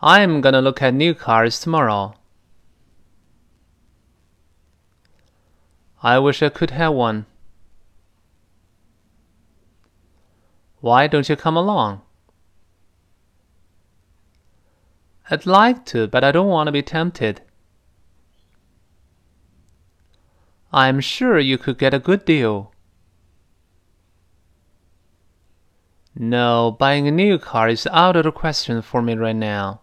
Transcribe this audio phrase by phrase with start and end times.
[0.00, 2.14] I'm gonna look at new cars tomorrow.
[6.02, 7.26] I wish I could have one.
[10.80, 12.02] Why don't you come along?
[15.28, 17.42] I'd like to, but I don't want to be tempted.
[20.72, 22.72] I'm sure you could get a good deal.
[26.14, 29.80] No, buying a new car is out of the question for me right now.